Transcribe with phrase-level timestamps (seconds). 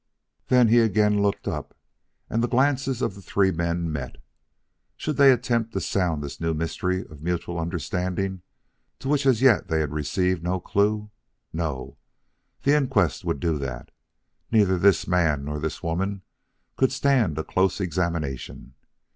[0.47, 1.77] Then he again looked up
[2.27, 4.15] and the glances of the three men met.
[4.97, 8.41] Should they attempt to sound this new mystery of mutual understanding
[8.97, 11.11] to which as yet they had received no clue?
[11.53, 11.97] No,
[12.63, 13.91] the inquest would do that.
[14.51, 16.23] Neither this man nor this woman
[16.77, 18.73] could stand a close examination.